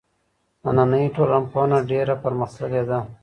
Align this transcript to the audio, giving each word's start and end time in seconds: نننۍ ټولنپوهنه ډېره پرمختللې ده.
نننۍ 0.63 1.05
ټولنپوهنه 1.15 1.77
ډېره 1.89 2.15
پرمختللې 2.23 2.83
ده. 2.89 2.99